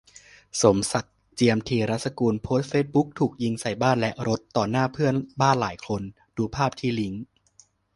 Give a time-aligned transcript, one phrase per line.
[0.61, 6.01] สมศักดิ์ เจียมธีรสกุล โพสต์เฟซบุ๊ก ถูกยิงใส่บ้านและรถ ต่อหน้าเพื่อนบ้านหลายคน-
[6.37, 7.23] ดูภาพที่ลิงก์